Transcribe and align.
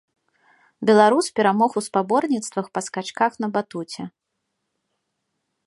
Беларус 0.89 1.27
перамог 1.39 1.71
у 1.81 1.83
спаборніцтвах 1.87 2.65
па 2.77 2.85
скачках 2.87 3.31
на 3.45 3.51
батуце. 3.59 4.09